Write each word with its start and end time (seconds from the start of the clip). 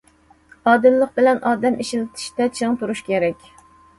ئادىللىق 0.71 1.11
بىلەن 1.19 1.41
ئادەم 1.51 1.77
ئىشلىتىشتە 1.85 2.47
چىڭ 2.61 2.79
تۇرۇش 2.83 3.07
كېرەك. 3.13 3.45